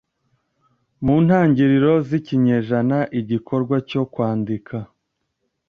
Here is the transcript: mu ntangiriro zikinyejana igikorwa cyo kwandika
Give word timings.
mu 1.03 1.15
ntangiriro 1.25 1.93
zikinyejana 2.07 2.97
igikorwa 3.19 3.75
cyo 3.89 4.03
kwandika 4.13 4.77